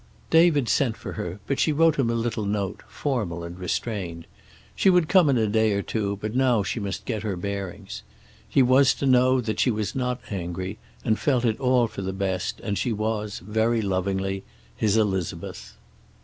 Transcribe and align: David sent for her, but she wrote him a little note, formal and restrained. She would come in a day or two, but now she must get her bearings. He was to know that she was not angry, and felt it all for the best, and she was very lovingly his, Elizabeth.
David 0.31 0.67
sent 0.67 0.97
for 0.97 1.11
her, 1.13 1.39
but 1.45 1.59
she 1.59 1.71
wrote 1.71 1.97
him 1.99 2.09
a 2.09 2.15
little 2.15 2.47
note, 2.47 2.81
formal 2.87 3.43
and 3.43 3.59
restrained. 3.59 4.25
She 4.75 4.89
would 4.89 5.07
come 5.07 5.29
in 5.29 5.37
a 5.37 5.45
day 5.45 5.73
or 5.73 5.83
two, 5.83 6.17
but 6.19 6.33
now 6.33 6.63
she 6.63 6.79
must 6.79 7.05
get 7.05 7.21
her 7.21 7.35
bearings. 7.37 8.01
He 8.49 8.63
was 8.63 8.95
to 8.95 9.05
know 9.05 9.41
that 9.41 9.59
she 9.59 9.69
was 9.69 9.93
not 9.93 10.19
angry, 10.31 10.79
and 11.05 11.19
felt 11.19 11.45
it 11.45 11.59
all 11.59 11.85
for 11.85 12.01
the 12.01 12.13
best, 12.13 12.59
and 12.61 12.79
she 12.79 12.91
was 12.91 13.43
very 13.45 13.83
lovingly 13.83 14.43
his, 14.75 14.97
Elizabeth. 14.97 15.77